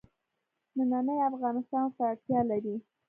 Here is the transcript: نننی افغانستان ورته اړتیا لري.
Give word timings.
نننی 0.77 1.17
افغانستان 1.29 1.83
ورته 1.87 2.01
اړتیا 2.11 2.39
لري. 2.51 2.75